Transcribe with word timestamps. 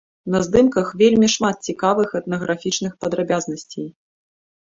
На 0.33 0.39
здымках 0.45 0.87
вельмі 1.01 1.27
шмат 1.33 1.57
цікавых 1.69 2.15
этнаграфічных 2.19 2.97
падрабязнасцей. 3.05 3.87